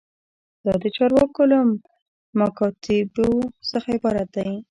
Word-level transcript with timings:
دا 0.65 0.73
د 0.83 0.85
چارواکو 0.95 1.41
له 1.51 1.59
مکاتیبو 2.39 3.29
څخه 3.69 3.87
عبارت 3.97 4.27
دی. 4.35 4.51